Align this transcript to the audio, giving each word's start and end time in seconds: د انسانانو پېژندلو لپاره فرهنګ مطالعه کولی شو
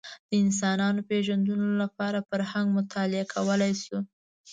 د 0.29 0.31
انسانانو 0.43 0.99
پېژندلو 1.09 1.69
لپاره 1.83 2.25
فرهنګ 2.29 2.67
مطالعه 2.77 3.25
کولی 3.33 3.73
شو 3.83 3.97